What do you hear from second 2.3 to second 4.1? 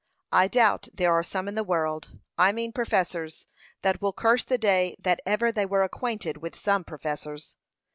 I mean professors, that